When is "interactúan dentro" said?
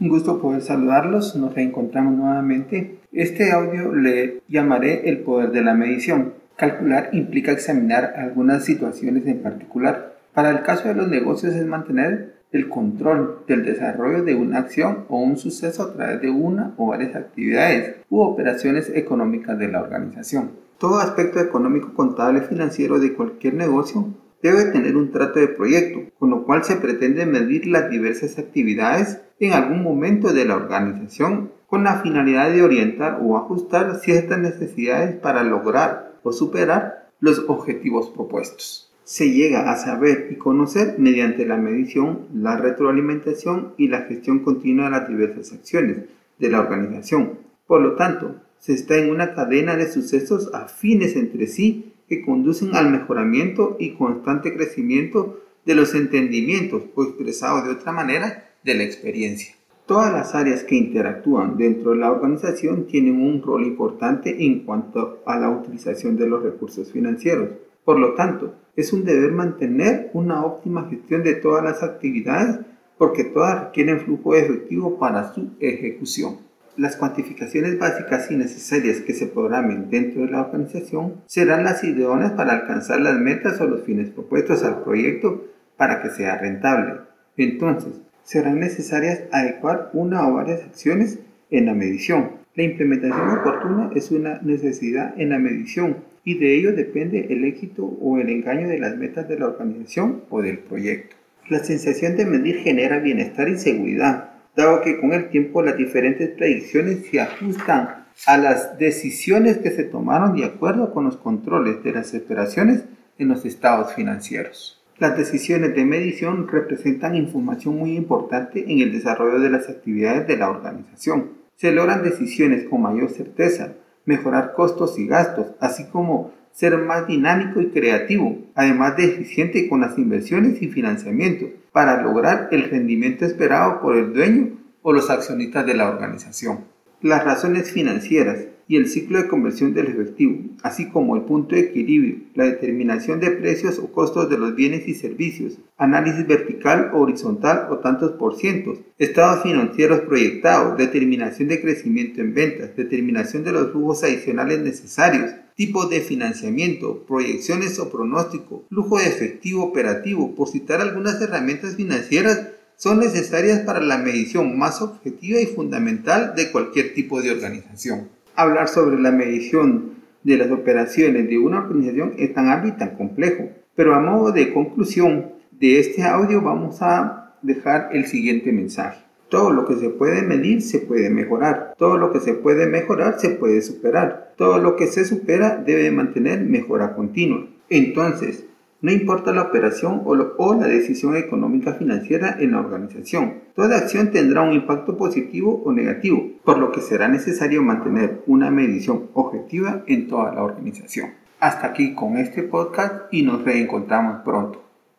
60.74-61.92